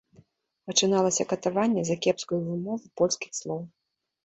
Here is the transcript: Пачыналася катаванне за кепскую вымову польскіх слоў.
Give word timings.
Пачыналася 0.71 1.23
катаванне 1.35 1.85
за 1.91 1.95
кепскую 2.07 2.41
вымову 2.49 2.85
польскіх 3.03 3.31
слоў. 3.43 3.61